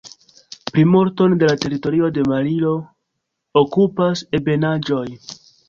[0.77, 2.73] Plimulton de teritorio de Malio
[3.65, 5.07] okupas ebenaĵoj.